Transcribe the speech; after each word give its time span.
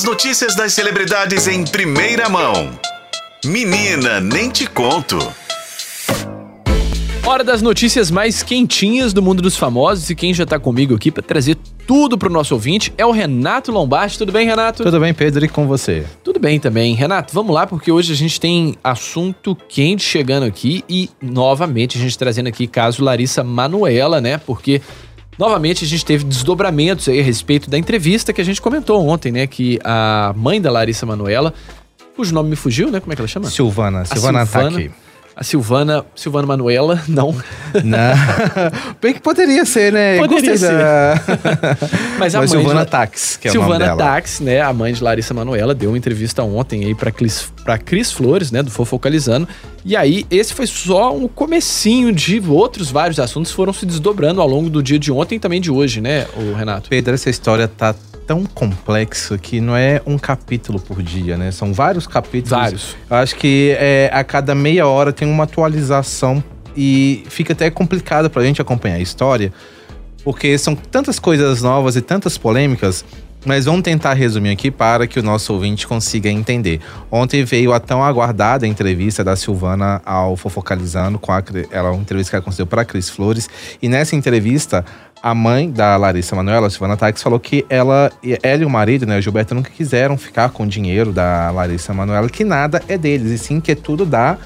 As 0.00 0.04
notícias 0.04 0.56
das 0.56 0.72
celebridades 0.72 1.46
em 1.46 1.62
primeira 1.62 2.26
mão. 2.26 2.70
Menina, 3.44 4.18
nem 4.18 4.48
te 4.48 4.66
conto. 4.66 5.18
Hora 7.22 7.44
das 7.44 7.60
notícias 7.60 8.10
mais 8.10 8.42
quentinhas 8.42 9.12
do 9.12 9.20
mundo 9.20 9.42
dos 9.42 9.58
famosos 9.58 10.08
e 10.08 10.14
quem 10.14 10.32
já 10.32 10.46
tá 10.46 10.58
comigo 10.58 10.94
aqui 10.94 11.10
para 11.10 11.22
trazer 11.22 11.54
tudo 11.86 12.16
pro 12.16 12.30
nosso 12.30 12.54
ouvinte 12.54 12.94
é 12.96 13.04
o 13.04 13.10
Renato 13.10 13.70
Lombardi. 13.70 14.16
Tudo 14.16 14.32
bem, 14.32 14.46
Renato? 14.46 14.82
Tudo 14.82 14.98
bem, 14.98 15.12
Pedro, 15.12 15.44
e 15.44 15.48
com 15.50 15.66
você? 15.66 16.06
Tudo 16.24 16.40
bem 16.40 16.58
também. 16.58 16.94
Renato, 16.94 17.34
vamos 17.34 17.54
lá 17.54 17.66
porque 17.66 17.92
hoje 17.92 18.10
a 18.10 18.16
gente 18.16 18.40
tem 18.40 18.76
assunto 18.82 19.54
quente 19.68 20.02
chegando 20.02 20.44
aqui 20.46 20.82
e 20.88 21.10
novamente 21.20 21.98
a 21.98 22.00
gente 22.00 22.16
trazendo 22.16 22.46
aqui 22.46 22.66
caso 22.66 23.04
Larissa 23.04 23.44
Manuela, 23.44 24.18
né? 24.18 24.38
Porque 24.38 24.80
Novamente, 25.40 25.86
a 25.86 25.88
gente 25.88 26.04
teve 26.04 26.22
desdobramentos 26.22 27.08
aí 27.08 27.18
a 27.18 27.22
respeito 27.22 27.70
da 27.70 27.78
entrevista 27.78 28.30
que 28.30 28.42
a 28.42 28.44
gente 28.44 28.60
comentou 28.60 29.02
ontem, 29.08 29.32
né? 29.32 29.46
Que 29.46 29.80
a 29.82 30.34
mãe 30.36 30.60
da 30.60 30.70
Larissa 30.70 31.06
Manuela, 31.06 31.54
cujo 32.14 32.34
nome 32.34 32.50
me 32.50 32.56
fugiu, 32.56 32.90
né? 32.90 33.00
Como 33.00 33.10
é 33.10 33.16
que 33.16 33.22
ela 33.22 33.26
chama? 33.26 33.48
Silvana. 33.48 34.04
Silvana, 34.04 34.44
Silvana 34.44 34.70
tá 34.70 34.76
aqui. 34.76 34.90
A 35.36 35.44
Silvana, 35.44 36.04
Silvana 36.14 36.46
Manuela, 36.46 37.02
não. 37.08 37.34
Não. 37.84 38.14
Bem 39.00 39.14
que 39.14 39.20
poderia 39.20 39.64
ser, 39.64 39.92
né? 39.92 40.18
Poderia 40.18 40.56
ser. 40.56 40.72
Da... 40.72 41.20
Mas 42.18 42.34
a 42.34 42.40
Mas 42.40 42.52
mãe 42.52 42.60
Silvana 42.60 42.84
de... 42.84 42.90
Tax, 42.90 43.36
que 43.36 43.48
é 43.48 43.50
Silvana 43.50 43.94
o. 43.94 43.96
Tax, 43.96 44.40
né? 44.40 44.60
A 44.60 44.72
mãe 44.72 44.92
de 44.92 45.02
Larissa 45.02 45.32
Manuela 45.32 45.74
deu 45.74 45.90
uma 45.90 45.98
entrevista 45.98 46.42
ontem 46.42 46.84
aí 46.84 46.94
para 46.94 47.10
Cris, 47.10 47.50
pra 47.64 47.78
Cris 47.78 48.12
Flores, 48.12 48.50
né? 48.50 48.62
Do 48.62 48.70
Fofocalizando. 48.70 49.48
E 49.84 49.96
aí, 49.96 50.26
esse 50.30 50.52
foi 50.52 50.66
só 50.66 51.14
um 51.14 51.26
comecinho 51.26 52.12
de 52.12 52.40
outros 52.46 52.90
vários 52.90 53.18
assuntos 53.18 53.50
que 53.50 53.56
foram 53.56 53.72
se 53.72 53.86
desdobrando 53.86 54.40
ao 54.40 54.48
longo 54.48 54.68
do 54.68 54.82
dia 54.82 54.98
de 54.98 55.10
ontem 55.10 55.36
e 55.36 55.38
também 55.38 55.60
de 55.60 55.70
hoje, 55.70 56.00
né, 56.00 56.26
o 56.36 56.52
Renato? 56.52 56.90
Pedro, 56.90 57.14
essa 57.14 57.30
história 57.30 57.66
tá 57.66 57.94
tão 58.30 58.44
complexo 58.44 59.36
que 59.36 59.60
não 59.60 59.76
é 59.76 60.00
um 60.06 60.16
capítulo 60.16 60.78
por 60.78 61.02
dia, 61.02 61.36
né? 61.36 61.50
São 61.50 61.72
vários 61.72 62.06
capítulos. 62.06 62.50
Vários. 62.50 62.96
Eu 63.10 63.16
acho 63.16 63.34
que 63.34 63.74
é, 63.76 64.08
a 64.12 64.22
cada 64.22 64.54
meia 64.54 64.86
hora 64.86 65.12
tem 65.12 65.26
uma 65.26 65.42
atualização 65.42 66.40
e 66.76 67.24
fica 67.28 67.54
até 67.54 67.68
complicado 67.72 68.30
pra 68.30 68.44
gente 68.44 68.62
acompanhar 68.62 68.94
a 68.94 69.00
história, 69.00 69.52
porque 70.22 70.56
são 70.58 70.76
tantas 70.76 71.18
coisas 71.18 71.60
novas 71.60 71.96
e 71.96 72.00
tantas 72.00 72.38
polêmicas 72.38 73.04
mas 73.44 73.64
vamos 73.64 73.82
tentar 73.82 74.14
resumir 74.14 74.50
aqui 74.50 74.70
para 74.70 75.06
que 75.06 75.18
o 75.18 75.22
nosso 75.22 75.52
ouvinte 75.52 75.86
consiga 75.86 76.28
entender. 76.28 76.80
Ontem 77.10 77.44
veio 77.44 77.72
a 77.72 77.80
tão 77.80 78.02
aguardada 78.02 78.66
entrevista 78.66 79.24
da 79.24 79.36
Silvana 79.36 80.00
ao 80.04 80.36
Fofocalizando, 80.36 81.18
com 81.18 81.32
a, 81.32 81.42
ela 81.70 81.90
uma 81.90 82.02
entrevista 82.02 82.30
que 82.30 82.36
ela 82.36 82.44
concedeu 82.44 82.66
para 82.66 82.82
a 82.82 82.84
Cris 82.84 83.08
Flores. 83.08 83.48
E 83.80 83.88
nessa 83.88 84.14
entrevista, 84.14 84.84
a 85.22 85.34
mãe 85.34 85.70
da 85.70 85.96
Larissa 85.96 86.34
Manoela, 86.34 86.70
Silvana 86.70 86.96
Tax, 86.96 87.22
falou 87.22 87.38
que 87.38 87.64
ela, 87.68 88.10
ela 88.42 88.62
e 88.62 88.64
o 88.64 88.70
marido, 88.70 89.06
né, 89.06 89.18
o 89.18 89.22
Gilberto, 89.22 89.54
nunca 89.54 89.70
quiseram 89.70 90.16
ficar 90.16 90.50
com 90.50 90.64
o 90.64 90.66
dinheiro 90.66 91.12
da 91.12 91.50
Larissa 91.50 91.92
Manoela, 91.92 92.28
que 92.28 92.44
nada 92.44 92.82
é 92.88 92.96
deles, 92.96 93.30
e 93.30 93.38
sim 93.38 93.60
que 93.60 93.72
é 93.72 93.74
tudo 93.74 94.06
da, 94.06 94.38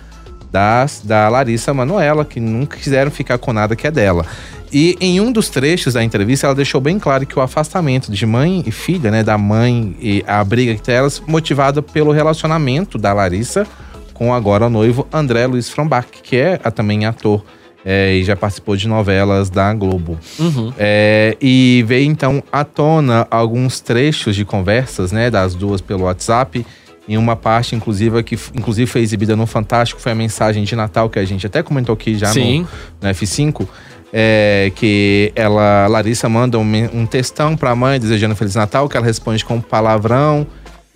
da, 0.55 0.87
da 1.03 1.29
Larissa 1.29 1.75
Manoela, 1.75 2.25
que 2.25 2.39
nunca 2.39 2.77
quiseram 2.77 3.11
ficar 3.11 3.39
com 3.39 3.53
nada 3.53 3.75
que 3.75 3.89
é 3.89 3.91
dela. 3.91 4.25
E 4.73 4.97
em 5.01 5.21
um 5.21 5.33
dos 5.33 5.49
trechos 5.49 5.95
da 5.95 6.05
entrevista, 6.05 6.47
ela 6.47 6.55
deixou 6.55 6.81
bem 6.81 6.97
claro 6.97 7.27
que 7.27 7.37
o 7.37 7.43
afastamento 7.43 8.13
de 8.13 8.25
mãe 8.25 8.63
e 8.65 8.71
filha, 8.71 9.11
né, 9.11 9.25
da 9.25 9.37
mãe 9.37 9.97
e 10.01 10.25
a 10.29 10.45
briga 10.45 10.71
entre 10.71 10.93
elas, 10.93 11.21
motivada 11.27 11.83
pelo 11.83 12.13
relacionamento 12.13 12.97
da 12.97 13.13
Larissa 13.13 13.67
com 14.13 14.33
agora 14.33 14.67
o 14.67 14.71
noivo 14.71 15.09
André 15.13 15.45
Luiz 15.45 15.69
Frombach, 15.69 16.07
que 16.23 16.37
é 16.37 16.57
também 16.71 17.05
ator 17.05 17.45
é, 17.85 18.15
e 18.15 18.23
já 18.23 18.37
participou 18.37 18.77
de 18.77 18.87
novelas 18.87 19.51
da 19.51 19.75
Globo. 19.75 20.17
Uhum. 20.39 20.73
É, 20.79 21.37
e 21.43 21.85
veio 21.87 22.07
então 22.07 22.43
à 22.53 22.65
tona 22.65 23.27
alguns 23.29 23.81
trechos 23.81 24.37
de 24.37 24.45
conversas, 24.45 25.11
né, 25.11 25.31
das 25.31 25.57
duas 25.57 25.81
pelo 25.81 26.05
WhatsApp. 26.05 26.65
Em 27.07 27.19
uma 27.19 27.37
parte, 27.37 27.75
inclusive, 27.77 28.23
que 28.23 28.39
inclusive 28.55 28.91
foi 28.91 29.03
exibida 29.03 29.37
no 29.37 29.47
Fantástico, 29.47 30.01
foi 30.01 30.13
a 30.13 30.15
mensagem 30.15 30.65
de 30.65 30.75
Natal 30.75 31.11
que 31.11 31.19
a 31.19 31.25
gente 31.25 31.47
até 31.47 31.63
comentou 31.63 31.93
aqui 31.93 32.17
já 32.17 32.33
no, 32.33 32.61
no 32.63 33.09
F5 33.11 33.69
é, 34.17 34.71
que 34.77 35.33
ela, 35.35 35.89
Larissa 35.89 36.29
manda 36.29 36.57
um, 36.57 36.73
um 36.95 37.05
textão 37.05 37.57
pra 37.57 37.75
mãe 37.75 37.99
desejando 37.99 38.37
Feliz 38.37 38.55
Natal, 38.55 38.89
que 38.89 38.97
ela 38.97 39.05
responde 39.05 39.45
com 39.45 39.57
um 39.57 39.61
palavrão 39.61 40.47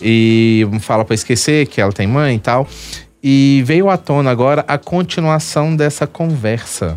e 0.00 0.64
fala 0.78 1.04
para 1.04 1.16
esquecer 1.16 1.66
que 1.66 1.80
ela 1.80 1.92
tem 1.92 2.06
mãe 2.06 2.36
e 2.36 2.38
tal. 2.38 2.68
E 3.20 3.64
veio 3.66 3.90
à 3.90 3.96
tona 3.96 4.30
agora 4.30 4.64
a 4.68 4.78
continuação 4.78 5.74
dessa 5.74 6.06
conversa. 6.06 6.96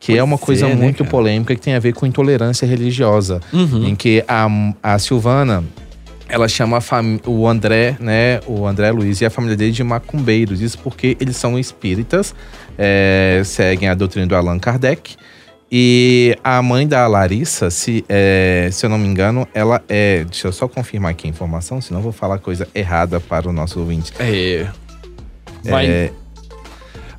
Que 0.00 0.12
é 0.12 0.14
pois 0.14 0.18
é 0.18 0.22
uma 0.24 0.38
coisa 0.38 0.66
é, 0.66 0.74
muito 0.74 1.04
né, 1.04 1.08
polêmica 1.08 1.54
que 1.54 1.60
tem 1.60 1.74
a 1.74 1.78
ver 1.78 1.94
com 1.94 2.04
intolerância 2.06 2.66
religiosa. 2.66 3.40
Uhum. 3.52 3.86
Em 3.86 3.94
que 3.94 4.24
a, 4.26 4.48
a 4.82 4.98
Silvana, 4.98 5.62
ela 6.30 6.48
chama 6.48 6.78
o 7.26 7.46
André, 7.46 7.96
né, 8.00 8.40
o 8.46 8.66
André 8.66 8.90
Luiz 8.90 9.20
e 9.20 9.26
a 9.26 9.30
família 9.30 9.56
dele 9.56 9.72
de 9.72 9.84
macumbeiros. 9.84 10.60
Isso 10.60 10.78
porque 10.78 11.16
eles 11.20 11.36
são 11.36 11.58
espíritas, 11.58 12.34
é, 12.78 13.42
seguem 13.44 13.88
a 13.88 13.94
doutrina 13.94 14.26
do 14.26 14.34
Allan 14.34 14.58
Kardec. 14.58 15.16
E 15.72 16.36
a 16.42 16.60
mãe 16.60 16.86
da 16.86 17.06
Larissa, 17.06 17.70
se, 17.70 18.04
é, 18.08 18.68
se 18.72 18.84
eu 18.84 18.90
não 18.90 18.98
me 18.98 19.06
engano, 19.06 19.46
ela 19.54 19.80
é. 19.88 20.24
Deixa 20.24 20.48
eu 20.48 20.52
só 20.52 20.66
confirmar 20.66 21.12
aqui 21.12 21.28
a 21.28 21.30
informação, 21.30 21.80
senão 21.80 22.00
eu 22.00 22.04
vou 22.04 22.12
falar 22.12 22.38
coisa 22.38 22.66
errada 22.74 23.20
para 23.20 23.48
o 23.48 23.52
nosso 23.52 23.78
ouvinte. 23.78 24.12
É. 24.18 24.66
Vai. 25.62 25.86
É, 25.86 26.12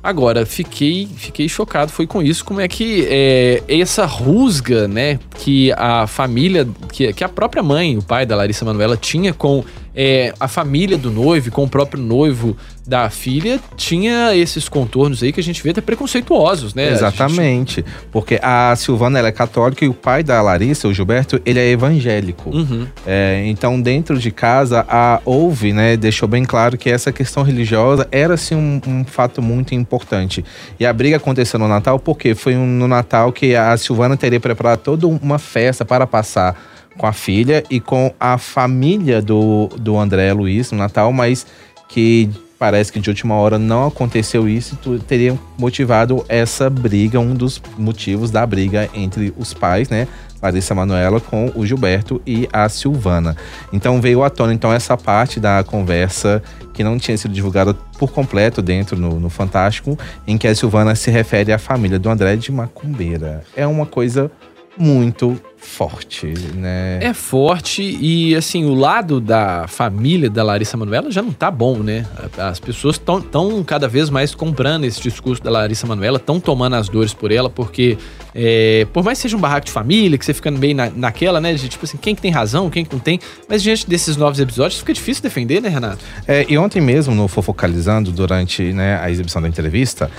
Agora, 0.02 0.44
fiquei, 0.44 1.08
fiquei 1.16 1.48
chocado, 1.48 1.92
foi 1.92 2.08
com 2.08 2.20
isso, 2.20 2.44
como 2.44 2.60
é 2.60 2.66
que 2.66 3.06
é, 3.08 3.62
essa 3.68 4.04
rusga, 4.04 4.88
né, 4.88 5.20
que 5.38 5.70
a 5.72 6.08
família, 6.08 6.66
que, 6.90 7.12
que 7.12 7.22
a 7.22 7.28
própria 7.28 7.62
mãe, 7.62 7.96
o 7.96 8.02
pai 8.02 8.26
da 8.26 8.34
Larissa 8.34 8.64
Manoela 8.64 8.96
tinha 8.96 9.32
com 9.32 9.64
é, 9.94 10.32
a 10.40 10.48
família 10.48 10.96
do 10.96 11.10
noivo, 11.10 11.50
com 11.50 11.64
o 11.64 11.68
próprio 11.68 12.02
noivo 12.02 12.56
da 12.86 13.08
filha, 13.10 13.60
tinha 13.76 14.34
esses 14.34 14.68
contornos 14.68 15.22
aí 15.22 15.32
que 15.32 15.38
a 15.38 15.42
gente 15.42 15.62
vê 15.62 15.70
até 15.70 15.80
preconceituosos, 15.80 16.74
né? 16.74 16.90
Exatamente. 16.90 17.76
Gente... 17.76 17.84
Porque 18.10 18.40
a 18.42 18.74
Silvana 18.74 19.18
ela 19.18 19.28
é 19.28 19.32
católica 19.32 19.84
e 19.84 19.88
o 19.88 19.94
pai 19.94 20.22
da 20.22 20.40
Larissa, 20.42 20.88
o 20.88 20.94
Gilberto, 20.94 21.40
ele 21.46 21.60
é 21.60 21.70
evangélico. 21.70 22.50
Uhum. 22.50 22.86
É, 23.06 23.42
então, 23.46 23.80
dentro 23.80 24.18
de 24.18 24.30
casa, 24.30 24.84
a, 24.88 25.20
houve, 25.24 25.72
né? 25.72 25.96
Deixou 25.96 26.28
bem 26.28 26.44
claro 26.44 26.76
que 26.76 26.90
essa 26.90 27.12
questão 27.12 27.42
religiosa 27.42 28.08
era, 28.10 28.34
assim, 28.34 28.56
um, 28.56 28.80
um 28.86 29.04
fato 29.04 29.40
muito 29.40 29.74
importante. 29.74 30.44
E 30.80 30.84
a 30.84 30.92
briga 30.92 31.18
aconteceu 31.18 31.58
no 31.58 31.68
Natal 31.68 31.98
porque 31.98 32.34
foi 32.34 32.56
um, 32.56 32.66
no 32.66 32.88
Natal 32.88 33.32
que 33.32 33.54
a 33.54 33.76
Silvana 33.76 34.16
teria 34.16 34.40
preparado 34.40 34.80
toda 34.80 35.06
uma 35.06 35.38
festa 35.38 35.84
para 35.84 36.06
passar 36.06 36.71
com 36.96 37.06
a 37.06 37.12
filha 37.12 37.64
e 37.70 37.80
com 37.80 38.12
a 38.18 38.38
família 38.38 39.20
do, 39.20 39.68
do 39.78 39.98
André 39.98 40.32
Luiz 40.32 40.72
no 40.72 40.78
Natal, 40.78 41.12
mas 41.12 41.46
que 41.88 42.30
parece 42.58 42.92
que 42.92 43.00
de 43.00 43.10
última 43.10 43.34
hora 43.34 43.58
não 43.58 43.86
aconteceu 43.86 44.48
isso 44.48 44.78
e 44.86 44.98
teria 45.00 45.36
motivado 45.58 46.24
essa 46.28 46.70
briga, 46.70 47.18
um 47.18 47.34
dos 47.34 47.60
motivos 47.76 48.30
da 48.30 48.46
briga 48.46 48.88
entre 48.94 49.34
os 49.36 49.52
pais, 49.52 49.88
né? 49.88 50.06
Larissa 50.40 50.74
Manuela 50.74 51.20
com 51.20 51.52
o 51.54 51.64
Gilberto 51.64 52.20
e 52.26 52.48
a 52.52 52.68
Silvana. 52.68 53.36
Então 53.72 54.00
veio 54.00 54.24
à 54.24 54.30
tona 54.30 54.52
então 54.52 54.72
essa 54.72 54.96
parte 54.96 55.38
da 55.38 55.62
conversa 55.62 56.42
que 56.72 56.82
não 56.82 56.98
tinha 56.98 57.16
sido 57.16 57.32
divulgada 57.32 57.74
por 57.98 58.12
completo 58.12 58.60
dentro 58.62 58.96
no, 58.96 59.20
no 59.20 59.30
Fantástico, 59.30 59.96
em 60.26 60.36
que 60.38 60.48
a 60.48 60.54
Silvana 60.54 60.94
se 60.94 61.10
refere 61.10 61.52
à 61.52 61.58
família 61.58 61.98
do 61.98 62.08
André 62.08 62.36
de 62.36 62.50
Macumbeira. 62.50 63.44
É 63.56 63.66
uma 63.66 63.86
coisa 63.86 64.30
muito 64.76 65.40
forte, 65.56 66.26
né? 66.56 66.98
É 67.00 67.14
forte 67.14 67.82
e 67.82 68.34
assim, 68.34 68.64
o 68.64 68.74
lado 68.74 69.20
da 69.20 69.66
família 69.68 70.28
da 70.28 70.42
Larissa 70.42 70.76
Manoela 70.76 71.10
já 71.10 71.22
não 71.22 71.32
tá 71.32 71.50
bom, 71.50 71.78
né? 71.78 72.04
As 72.36 72.58
pessoas 72.58 72.96
estão 72.96 73.20
tão 73.20 73.62
cada 73.62 73.86
vez 73.86 74.10
mais 74.10 74.34
comprando 74.34 74.84
esse 74.84 75.00
discurso 75.00 75.42
da 75.42 75.50
Larissa 75.50 75.86
Manoela, 75.86 76.16
estão 76.16 76.40
tomando 76.40 76.74
as 76.74 76.88
dores 76.88 77.14
por 77.14 77.30
ela, 77.30 77.48
porque 77.48 77.96
é, 78.34 78.86
por 78.92 79.04
mais 79.04 79.18
que 79.18 79.22
seja 79.22 79.36
um 79.36 79.40
barraco 79.40 79.66
de 79.66 79.72
família, 79.72 80.18
que 80.18 80.24
você 80.24 80.34
ficando 80.34 80.58
bem 80.58 80.74
na, 80.74 80.90
naquela, 80.90 81.40
né? 81.40 81.54
De 81.54 81.68
tipo 81.68 81.84
assim, 81.84 81.96
quem 81.96 82.14
que 82.14 82.20
tem 82.20 82.30
razão, 82.30 82.68
quem 82.68 82.84
que 82.84 82.92
não 82.92 83.00
tem, 83.00 83.20
mas 83.48 83.62
diante 83.62 83.88
desses 83.88 84.16
novos 84.16 84.40
episódios 84.40 84.80
fica 84.80 84.92
difícil 84.92 85.22
defender, 85.22 85.62
né, 85.62 85.68
Renato? 85.68 86.04
É, 86.26 86.44
e 86.48 86.58
ontem 86.58 86.80
mesmo, 86.80 87.14
no 87.14 87.28
Fofocalizando, 87.28 88.10
durante 88.10 88.72
né, 88.72 88.98
a 89.00 89.08
exibição 89.10 89.40
da 89.40 89.48
entrevista, 89.48 90.10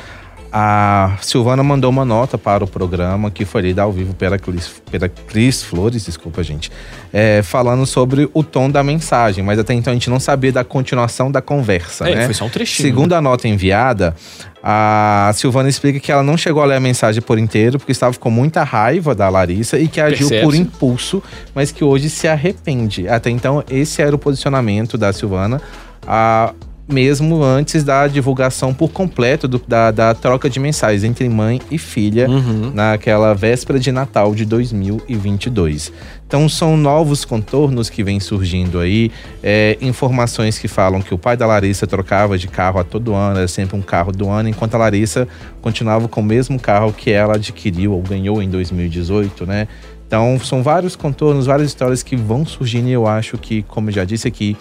a 0.55 1.17
Silvana 1.19 1.63
mandou 1.63 1.89
uma 1.89 2.05
nota 2.05 2.37
para 2.37 2.63
o 2.63 2.67
programa 2.67 3.31
que 3.31 3.43
foi 3.43 3.63
lida 3.63 3.81
ao 3.81 3.91
vivo 3.91 4.13
pela 4.13 4.37
Cris, 4.37 4.71
pela 4.91 5.09
Cris 5.09 5.63
Flores, 5.63 6.05
desculpa, 6.05 6.43
gente, 6.43 6.71
é, 7.11 7.41
falando 7.41 7.87
sobre 7.87 8.29
o 8.35 8.43
tom 8.43 8.69
da 8.69 8.83
mensagem, 8.83 9.43
mas 9.43 9.57
até 9.57 9.73
então 9.73 9.89
a 9.89 9.95
gente 9.95 10.11
não 10.11 10.19
sabia 10.19 10.51
da 10.51 10.63
continuação 10.63 11.31
da 11.31 11.41
conversa, 11.41 12.07
é, 12.07 12.13
né? 12.13 12.25
Foi 12.25 12.35
só 12.35 12.45
um 12.45 12.49
trechinho. 12.49 12.87
Segundo 12.87 13.13
a 13.13 13.21
nota 13.21 13.47
enviada, 13.47 14.15
a 14.61 15.31
Silvana 15.33 15.69
explica 15.69 15.99
que 15.99 16.11
ela 16.11 16.21
não 16.21 16.37
chegou 16.37 16.61
a 16.61 16.65
ler 16.67 16.75
a 16.75 16.79
mensagem 16.79 17.19
por 17.19 17.39
inteiro 17.39 17.79
porque 17.79 17.91
estava 17.91 18.15
com 18.19 18.29
muita 18.29 18.63
raiva 18.63 19.15
da 19.15 19.27
Larissa 19.29 19.79
e 19.79 19.87
que 19.87 19.99
agiu 19.99 20.29
por 20.43 20.53
impulso, 20.53 21.23
mas 21.55 21.71
que 21.71 21.83
hoje 21.83 22.11
se 22.11 22.27
arrepende. 22.27 23.07
Até 23.07 23.31
então, 23.31 23.63
esse 23.71 24.03
era 24.03 24.15
o 24.15 24.19
posicionamento 24.19 24.99
da 24.99 25.11
Silvana. 25.11 25.59
A 26.05 26.53
mesmo 26.87 27.41
antes 27.41 27.83
da 27.83 28.07
divulgação 28.07 28.73
por 28.73 28.91
completo 28.91 29.47
do, 29.47 29.61
da, 29.65 29.89
da, 29.89 30.13
troca 30.13 30.49
de 30.49 30.59
mensagens 30.59 31.03
entre 31.03 31.27
mãe 31.29 31.61
e 31.71 31.77
filha 31.77 32.29
uhum. 32.29 32.71
naquela 32.73 33.33
véspera 33.33 33.79
de 33.79 33.91
Natal 33.91 34.35
de 34.35 34.45
2022. 34.45 35.93
Então 36.27 36.49
são 36.49 36.75
novos 36.75 37.23
contornos 37.23 37.89
que 37.89 38.03
vêm 38.03 38.19
surgindo 38.19 38.79
aí, 38.79 39.11
é, 39.41 39.77
informações 39.81 40.57
que 40.57 40.67
falam 40.67 41.01
que 41.01 41.13
o 41.13 41.17
pai 41.17 41.37
da 41.37 41.45
Larissa 41.45 41.87
trocava 41.87 42.37
de 42.37 42.47
carro 42.47 42.79
a 42.79 42.83
todo 42.83 43.13
ano, 43.13 43.37
era 43.37 43.47
sempre 43.47 43.77
um 43.77 43.81
carro 43.81 44.11
do 44.11 44.27
ano, 44.27 44.49
enquanto 44.49 44.75
a 44.75 44.79
Larissa 44.79 45.27
continuava 45.61 46.07
com 46.07 46.21
o 46.21 46.23
mesmo 46.23 46.59
carro 46.59 46.91
que 46.91 47.11
ela 47.11 47.35
adquiriu 47.35 47.93
ou 47.93 48.01
ganhou 48.01 48.41
em 48.41 48.49
2018, 48.49 49.45
né? 49.45 49.67
Então 50.05 50.39
são 50.39 50.61
vários 50.61 50.95
contornos, 50.95 51.45
várias 51.45 51.69
histórias 51.69 52.03
que 52.03 52.15
vão 52.15 52.45
surgindo 52.45 52.87
e 52.87 52.91
eu 52.91 53.07
acho 53.07 53.37
que, 53.37 53.63
como 53.63 53.89
eu 53.89 53.93
já 53.93 54.03
disse 54.03 54.27
aqui, 54.27 54.55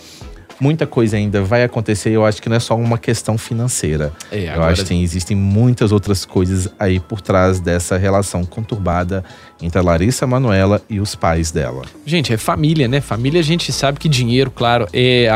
muita 0.63 0.87
coisa 0.87 1.17
ainda 1.17 1.43
vai 1.43 1.65
acontecer. 1.65 2.11
Eu 2.11 2.25
acho 2.25 2.41
que 2.41 2.49
não 2.49 2.55
é 2.55 2.61
só 2.61 2.77
uma 2.77 2.97
questão 2.97 3.37
financeira. 3.37 4.13
É, 4.31 4.49
agora... 4.49 4.69
Eu 4.69 4.73
acho 4.73 4.83
que 4.83 4.89
tem, 4.89 5.03
existem 5.03 5.37
muitas 5.37 5.91
outras 5.91 6.25
coisas 6.25 6.69
aí 6.79 7.01
por 7.01 7.21
trás 7.21 7.59
dessa 7.59 7.97
relação 7.97 8.45
conturbada 8.45 9.25
entre 9.61 9.79
a 9.79 9.83
Larissa 9.83 10.25
Manuela 10.25 10.81
e 10.89 11.01
os 11.01 11.17
pais 11.17 11.51
dela. 11.51 11.83
Gente, 12.07 12.33
é 12.33 12.37
família, 12.37 12.87
né? 12.87 13.01
Família 13.01 13.41
a 13.41 13.43
gente 13.43 13.73
sabe 13.73 13.99
que 13.99 14.09
dinheiro, 14.09 14.53
claro, 14.53 14.87
é 14.93 15.29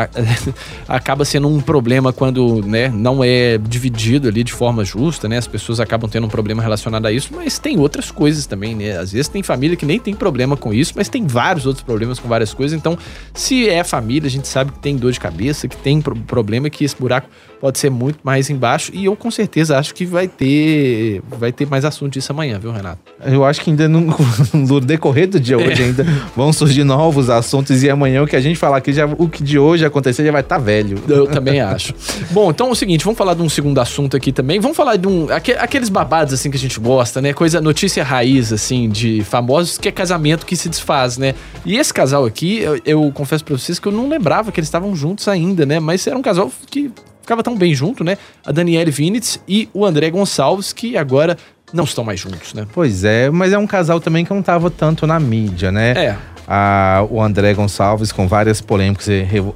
acaba 0.87 1.25
sendo 1.25 1.47
um 1.49 1.59
problema 1.59 2.13
quando 2.13 2.61
né, 2.65 2.87
não 2.87 3.21
é 3.21 3.57
dividido 3.57 4.29
ali 4.29 4.43
de 4.43 4.53
forma 4.53 4.85
justa, 4.85 5.27
né? 5.27 5.37
As 5.37 5.47
pessoas 5.47 5.79
acabam 5.81 6.09
tendo 6.09 6.25
um 6.25 6.29
problema 6.29 6.63
relacionado 6.63 7.05
a 7.05 7.11
isso, 7.11 7.31
mas 7.33 7.59
tem 7.59 7.77
outras 7.79 8.11
coisas 8.11 8.45
também, 8.45 8.75
né? 8.75 8.97
Às 8.97 9.11
vezes 9.11 9.27
tem 9.27 9.43
família 9.43 9.75
que 9.75 9.85
nem 9.85 9.99
tem 9.99 10.13
problema 10.13 10.55
com 10.55 10.73
isso, 10.73 10.93
mas 10.95 11.09
tem 11.09 11.27
vários 11.27 11.65
outros 11.65 11.83
problemas 11.83 12.17
com 12.17 12.29
várias 12.29 12.53
coisas. 12.53 12.77
Então, 12.77 12.97
se 13.33 13.67
é 13.67 13.83
família, 13.83 14.27
a 14.27 14.31
gente 14.31 14.47
sabe 14.47 14.71
que 14.71 14.79
tem 14.79 14.95
dor 14.95 15.16
de 15.17 15.21
cabeça, 15.21 15.67
que 15.67 15.75
tem 15.75 16.01
problema, 16.01 16.69
que 16.69 16.85
esse 16.85 16.95
buraco 16.95 17.27
pode 17.59 17.79
ser 17.79 17.89
muito 17.89 18.19
mais 18.23 18.49
embaixo. 18.49 18.91
E 18.93 19.05
eu 19.05 19.15
com 19.15 19.29
certeza 19.31 19.77
acho 19.77 19.93
que 19.93 20.05
vai 20.05 20.27
ter 20.27 21.21
vai 21.27 21.51
ter 21.51 21.67
mais 21.67 21.85
assunto 21.85 22.13
disso 22.13 22.31
amanhã, 22.31 22.59
viu, 22.59 22.71
Renato? 22.71 22.99
Eu 23.25 23.43
acho 23.43 23.61
que 23.61 23.69
ainda 23.69 23.87
no, 23.87 24.15
no 24.53 24.79
decorrer 24.79 25.27
do 25.27 25.39
dia 25.39 25.55
é. 25.55 25.67
hoje 25.67 25.83
ainda 25.83 26.05
vão 26.35 26.53
surgir 26.53 26.83
novos 26.83 27.29
assuntos 27.29 27.83
e 27.83 27.89
amanhã 27.89 28.23
o 28.23 28.27
que 28.27 28.35
a 28.35 28.41
gente 28.41 28.57
falar 28.57 28.77
aqui, 28.77 28.93
já, 28.93 29.05
o 29.05 29.27
que 29.27 29.43
de 29.43 29.57
hoje 29.57 29.85
acontecer 29.85 30.25
já 30.25 30.31
vai 30.31 30.41
estar 30.41 30.57
tá 30.57 30.61
velho. 30.61 31.01
Eu 31.07 31.27
também 31.27 31.59
acho. 31.59 31.93
Bom, 32.31 32.51
então 32.51 32.67
é 32.67 32.71
o 32.71 32.75
seguinte, 32.75 33.03
vamos 33.03 33.17
falar 33.17 33.33
de 33.33 33.41
um 33.41 33.49
segundo 33.49 33.79
assunto 33.79 34.15
aqui 34.15 34.31
também. 34.31 34.59
Vamos 34.59 34.77
falar 34.77 34.95
de 34.95 35.07
um 35.07 35.27
aqueles 35.29 35.89
babados 35.89 36.33
assim 36.33 36.49
que 36.49 36.57
a 36.57 36.59
gente 36.59 36.79
gosta, 36.79 37.21
né? 37.21 37.33
Coisa 37.33 37.59
notícia 37.61 38.03
raiz 38.03 38.53
assim 38.53 38.89
de 38.89 39.23
famosos 39.23 39.77
que 39.77 39.87
é 39.87 39.91
casamento 39.91 40.45
que 40.45 40.55
se 40.55 40.69
desfaz, 40.69 41.17
né? 41.17 41.33
E 41.65 41.77
esse 41.77 41.93
casal 41.93 42.25
aqui, 42.25 42.59
eu, 42.59 42.79
eu 42.85 43.11
confesso 43.13 43.43
para 43.43 43.57
vocês 43.57 43.79
que 43.79 43.87
eu 43.87 43.91
não 43.91 44.07
lembrava 44.07 44.51
que 44.51 44.59
eles 44.59 44.67
estavam 44.67 44.95
juntos 44.95 45.27
ainda, 45.27 45.65
né? 45.65 45.79
Mas 45.79 46.05
era 46.07 46.17
um 46.17 46.21
casal 46.21 46.51
que 46.69 46.91
ficava 47.27 47.43
tão 47.43 47.57
bem 47.57 47.73
junto, 47.75 48.05
né? 48.05 48.17
A 48.45 48.53
Daniele 48.53 48.89
Vinitz 48.89 49.37
e 49.45 49.67
o 49.73 49.85
André 49.85 50.09
Gonçalves, 50.09 50.71
que 50.71 50.95
agora 50.95 51.37
não 51.73 51.83
estão 51.83 52.01
mais 52.01 52.21
juntos, 52.21 52.53
né? 52.53 52.65
Pois 52.73 53.03
é, 53.03 53.29
mas 53.29 53.51
é 53.51 53.57
um 53.57 53.67
casal 53.67 53.99
também 53.99 54.23
que 54.23 54.31
não 54.31 54.39
estava 54.39 54.71
tanto 54.71 55.05
na 55.05 55.19
mídia, 55.19 55.69
né? 55.69 55.91
É 55.91 56.17
a, 56.47 57.05
o 57.09 57.21
André 57.21 57.53
Gonçalves 57.53 58.11
com 58.11 58.27
várias 58.27 58.61
polêmicas 58.61 59.07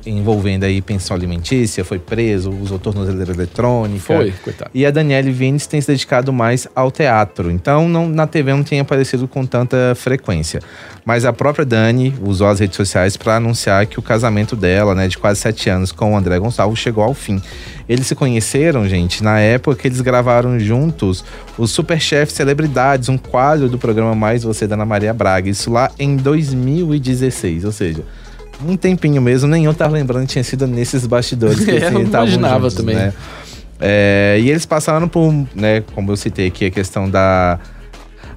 envolvendo 0.05 0.65
aí 0.65 0.81
pensão 0.81 1.15
alimentícia, 1.15 1.85
foi 1.85 1.97
preso, 1.97 2.51
usou 2.51 2.77
tornozeleira 2.77 3.31
eletrônica. 3.31 4.01
Foi, 4.01 4.31
coitado. 4.43 4.71
E 4.73 4.85
a 4.85 4.91
Daniele 4.91 5.31
Vines 5.31 5.65
tem 5.65 5.79
se 5.79 5.87
dedicado 5.87 6.33
mais 6.33 6.67
ao 6.75 6.91
teatro. 6.91 7.49
Então, 7.49 7.87
não, 7.87 8.09
na 8.09 8.27
TV 8.27 8.53
não 8.53 8.63
tem 8.63 8.81
aparecido 8.81 9.27
com 9.27 9.45
tanta 9.45 9.93
frequência. 9.95 10.59
Mas 11.05 11.25
a 11.25 11.31
própria 11.31 11.65
Dani 11.65 12.13
usou 12.21 12.47
as 12.47 12.59
redes 12.59 12.75
sociais 12.75 13.15
para 13.15 13.37
anunciar 13.37 13.85
que 13.85 13.97
o 13.97 14.01
casamento 14.01 14.55
dela, 14.55 14.93
né, 14.93 15.07
de 15.07 15.17
quase 15.17 15.39
sete 15.39 15.69
anos, 15.69 15.91
com 15.91 16.13
o 16.13 16.17
André 16.17 16.37
Gonçalves, 16.39 16.77
chegou 16.77 17.03
ao 17.03 17.13
fim. 17.13 17.41
Eles 17.87 18.07
se 18.07 18.15
conheceram, 18.15 18.87
gente, 18.87 19.23
na 19.23 19.39
época 19.39 19.75
que 19.75 19.87
eles 19.87 20.01
gravaram 20.01 20.59
juntos 20.59 21.23
o 21.57 21.67
Superchef 21.67 22.31
Celebridades, 22.31 23.09
um 23.09 23.17
quadro 23.17 23.67
do 23.67 23.77
programa 23.77 24.15
Mais 24.15 24.43
Você 24.43 24.67
da 24.67 24.75
Ana 24.75 24.85
Maria 24.85 25.13
Braga. 25.13 25.49
Isso 25.49 25.71
lá 25.71 25.91
em 25.99 26.15
2016, 26.15 27.65
ou 27.65 27.71
seja, 27.71 28.03
um 28.65 28.77
tempinho 28.77 29.21
mesmo, 29.21 29.47
nenhum 29.49 29.73
tava 29.73 29.93
lembrando 29.93 30.25
que 30.25 30.33
tinha 30.33 30.43
sido 30.43 30.67
nesses 30.67 31.05
bastidores 31.05 31.59
que 31.59 31.71
é, 31.71 31.75
eles 31.75 31.89
imaginava 31.89 32.69
juntos, 32.69 32.75
também. 32.75 32.95
Né? 32.95 33.13
É, 33.79 34.37
e 34.39 34.49
eles 34.49 34.65
passaram 34.65 35.07
por, 35.07 35.33
né, 35.55 35.81
como 35.93 36.11
eu 36.11 36.17
citei 36.17 36.47
aqui, 36.47 36.65
a 36.65 36.71
questão 36.71 37.09
da 37.09 37.59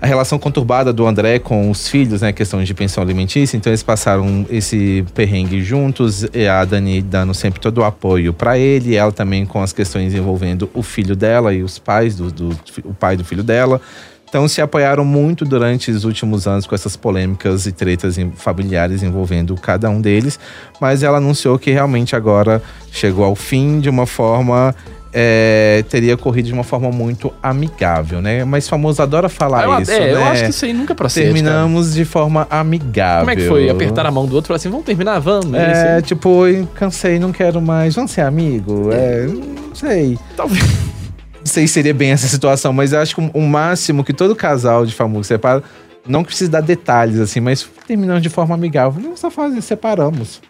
a 0.05 0.07
relação 0.07 0.39
conturbada 0.39 0.93
do 0.93 1.07
André 1.07 1.39
com 1.39 1.71
os 1.71 1.89
filhos, 1.89 2.21
né? 2.21 2.31
Questão 2.31 2.63
de 2.63 2.75
pensão 2.75 3.03
alimentícia. 3.03 3.57
Então 3.57 3.71
eles 3.71 3.83
passaram 3.83 4.45
esse 4.51 5.03
perrengue 5.15 5.63
juntos. 5.63 6.27
E 6.35 6.47
a 6.47 6.63
Dani 6.63 7.01
dando 7.01 7.33
sempre 7.33 7.59
todo 7.59 7.79
o 7.79 7.85
apoio 7.85 8.35
para 8.35 8.59
ele. 8.59 8.95
Ela 8.95 9.11
também 9.11 9.47
com 9.47 9.63
as 9.63 9.73
questões 9.73 10.13
envolvendo 10.13 10.69
o 10.75 10.83
filho 10.83 11.17
dela 11.17 11.55
e 11.55 11.63
os 11.63 11.79
pais 11.79 12.17
do, 12.17 12.31
do 12.31 12.51
o 12.85 12.93
pai 12.93 13.17
do 13.17 13.25
filho 13.25 13.43
dela. 13.43 13.81
Então 14.29 14.47
se 14.47 14.61
apoiaram 14.61 15.07
muito 15.07 15.43
durante 15.43 15.91
os 15.91 16.05
últimos 16.05 16.47
anos 16.47 16.67
com 16.67 16.75
essas 16.75 16.97
polêmicas 16.97 17.65
e 17.65 17.73
tretas 17.73 18.19
familiares 18.37 19.03
envolvendo 19.03 19.55
cada 19.55 19.89
um 19.89 20.01
deles, 20.01 20.41
mas 20.81 21.05
ela 21.05 21.19
anunciou 21.19 21.57
que 21.57 21.71
realmente 21.71 22.17
agora 22.17 22.61
chegou 22.91 23.25
ao 23.25 23.37
fim 23.37 23.79
de 23.79 23.89
uma 23.89 24.07
forma 24.07 24.75
é, 25.17 25.85
teria 25.89 26.17
corrido 26.17 26.47
de 26.47 26.53
uma 26.53 26.65
forma 26.65 26.91
muito 26.91 27.33
amigável, 27.41 28.21
né? 28.21 28.45
Mas 28.45 28.69
famoso 28.69 29.01
adora 29.01 29.29
falar 29.29 29.65
eu, 29.65 29.81
isso, 29.81 29.93
é, 29.93 30.01
né? 30.01 30.13
Eu 30.13 30.25
acho 30.25 30.45
que 30.45 30.51
isso 30.51 30.65
aí 30.65 30.73
nunca 30.73 30.93
procede. 30.93 31.27
Terminamos 31.27 31.87
cara. 31.87 31.97
de 31.97 32.05
forma 32.05 32.47
amigável. 32.51 33.21
Como 33.21 33.31
é 33.31 33.37
que 33.37 33.49
foi? 33.49 33.71
Apertar 33.71 34.07
a 34.07 34.11
mão 34.11 34.27
do 34.27 34.35
outro 34.35 34.47
e 34.47 34.49
falar 34.49 34.57
assim, 34.57 34.69
vamos 34.69 34.85
terminar, 34.85 35.21
vamos? 35.21 35.55
É, 35.55 36.03
tipo, 36.03 36.43
cansei, 36.75 37.21
não 37.21 37.31
quero 37.31 37.63
mais. 37.63 37.95
Vamos 37.95 38.11
ser 38.11 38.23
amigo? 38.23 38.91
É, 38.93 39.27
não 39.27 39.75
sei. 39.75 40.19
Talvez. 40.37 40.61
Não 40.65 41.47
sei 41.47 41.69
se 41.69 41.75
seria 41.75 41.95
bem 41.95 42.11
essa 42.11 42.27
situação, 42.27 42.73
mas 42.73 42.93
eu 42.93 42.99
acho 42.99 43.15
que 43.15 43.31
o 43.33 43.41
máximo 43.43 44.03
que 44.03 44.13
todo 44.13 44.35
casal 44.35 44.85
de 44.85 44.95
famoso 44.95 45.29
separa, 45.29 45.63
não 46.09 46.25
precisa 46.25 46.51
dar 46.51 46.61
detalhes 46.61 47.21
assim, 47.21 47.39
mas 47.39 47.69
terminamos 47.87 48.23
de 48.23 48.29
forma 48.29 48.55
amigável. 48.55 49.01
Não 49.01 49.17
só 49.17 49.31
fazem, 49.31 49.61
separamos. 49.61 50.41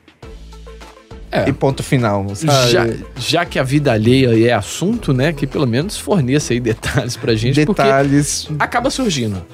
É. 1.34 1.48
E 1.48 1.52
ponto 1.52 1.82
final. 1.82 2.24
Sabe? 2.36 2.70
Já, 2.70 2.86
já 3.18 3.44
que 3.44 3.58
a 3.58 3.64
vida 3.64 3.92
alheia 3.92 4.48
é 4.48 4.52
assunto, 4.52 5.12
né? 5.12 5.32
Que 5.32 5.48
pelo 5.48 5.66
menos 5.66 5.98
forneça 5.98 6.52
aí 6.52 6.60
detalhes 6.60 7.16
pra 7.16 7.34
gente. 7.34 7.56
Detalhes. 7.56 8.48
acaba 8.56 8.88
surgindo. 8.88 9.44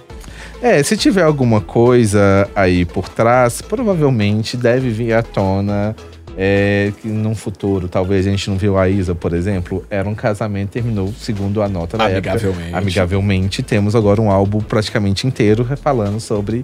É, 0.63 0.83
se 0.83 0.95
tiver 0.95 1.23
alguma 1.23 1.63
coisa 1.63 2.47
aí 2.55 2.85
por 2.85 3.09
trás, 3.09 3.63
provavelmente 3.63 4.59
deve 4.59 4.91
vir 4.91 5.15
à 5.15 5.23
tona. 5.23 5.97
É, 6.37 6.93
que 7.03 7.09
num 7.09 7.35
futuro, 7.35 7.89
talvez 7.89 8.27
a 8.27 8.31
gente 8.31 8.49
não 8.49 8.57
viu 8.57 8.79
a 8.79 8.89
Isa, 8.89 9.15
por 9.15 9.35
exemplo, 9.35 9.85
era 9.91 10.09
um 10.09 10.15
casamento, 10.15 10.71
terminou 10.71 11.13
segundo 11.19 11.61
a 11.61 11.69
nota 11.69 11.99
da 11.99 12.05
amigavelmente. 12.07 12.63
época. 12.63 12.79
Amigavelmente. 12.79 13.63
Temos 13.63 13.97
agora 13.97 14.21
um 14.21 14.31
álbum 14.31 14.61
praticamente 14.61 15.27
inteiro 15.27 15.67
falando 15.83 16.21
sobre 16.21 16.63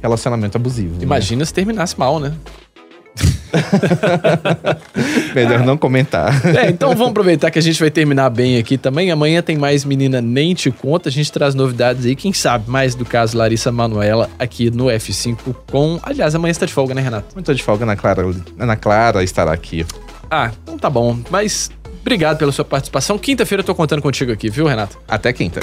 relacionamento 0.00 0.56
abusivo. 0.56 0.94
Né? 0.94 1.02
Imagina 1.02 1.40
né? 1.40 1.44
se 1.44 1.52
terminasse 1.52 1.98
mal, 1.98 2.20
né? 2.20 2.32
Melhor 5.34 5.64
não 5.64 5.76
comentar. 5.76 6.34
É, 6.56 6.70
então 6.70 6.90
vamos 6.90 7.10
aproveitar 7.10 7.50
que 7.50 7.58
a 7.58 7.62
gente 7.62 7.78
vai 7.80 7.90
terminar 7.90 8.30
bem 8.30 8.58
aqui 8.58 8.76
também. 8.76 9.10
Amanhã 9.10 9.42
tem 9.42 9.56
mais 9.56 9.84
Menina 9.84 10.20
Nem 10.20 10.54
Te 10.54 10.70
Conta. 10.70 11.08
A 11.08 11.12
gente 11.12 11.30
traz 11.32 11.54
novidades 11.54 12.06
aí. 12.06 12.14
Quem 12.14 12.32
sabe 12.32 12.70
mais 12.70 12.94
do 12.94 13.04
caso 13.04 13.36
Larissa 13.36 13.72
Manuela 13.72 14.28
aqui 14.38 14.70
no 14.70 14.86
F5 14.86 15.54
com... 15.70 15.98
Aliás, 16.02 16.34
amanhã 16.34 16.50
está 16.50 16.66
de 16.66 16.72
folga, 16.72 16.94
né, 16.94 17.00
Renato? 17.00 17.34
Muito 17.34 17.54
de 17.54 17.62
folga. 17.62 17.84
Ana 17.84 17.96
Clara, 17.96 18.22
Ana 18.58 18.76
Clara 18.76 19.22
estará 19.22 19.52
aqui. 19.52 19.84
Ah, 20.30 20.50
então 20.62 20.78
tá 20.78 20.90
bom. 20.90 21.18
Mas 21.30 21.70
obrigado 22.00 22.38
pela 22.38 22.52
sua 22.52 22.64
participação. 22.64 23.18
Quinta-feira 23.18 23.60
eu 23.60 23.64
tô 23.66 23.74
contando 23.74 24.02
contigo 24.02 24.32
aqui, 24.32 24.50
viu, 24.50 24.66
Renato? 24.66 24.98
Até 25.08 25.32
quinta. 25.32 25.60